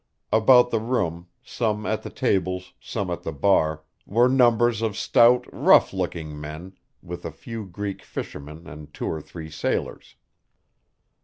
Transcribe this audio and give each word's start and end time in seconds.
About 0.33 0.71
the 0.71 0.79
room, 0.79 1.27
some 1.43 1.85
at 1.85 2.01
the 2.01 2.09
tables, 2.09 2.73
some 2.79 3.11
at 3.11 3.21
the 3.21 3.31
bar, 3.31 3.83
were 4.07 4.27
numbers 4.27 4.81
of 4.81 4.97
stout, 4.97 5.45
rough 5.53 5.93
looking 5.93 6.41
men, 6.41 6.73
with 7.03 7.23
a 7.23 7.31
few 7.31 7.67
Greek 7.67 8.01
fishermen 8.03 8.65
and 8.65 8.91
two 8.95 9.05
or 9.05 9.21
three 9.21 9.51
sailors. 9.51 10.15